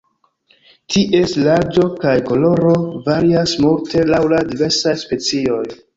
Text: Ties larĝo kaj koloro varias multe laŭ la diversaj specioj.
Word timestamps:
Ties 0.93 1.35
larĝo 1.47 1.85
kaj 2.05 2.15
koloro 2.31 2.73
varias 3.09 3.55
multe 3.67 4.07
laŭ 4.15 4.23
la 4.33 4.41
diversaj 4.53 4.99
specioj. 5.07 5.65